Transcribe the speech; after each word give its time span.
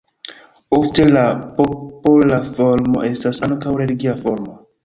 Ofte 0.77 1.05
la 1.09 1.25
popola 1.59 2.39
formo 2.57 3.07
estas 3.13 3.45
ankaŭ 3.49 3.79
religia 3.83 4.21
forma. 4.27 4.61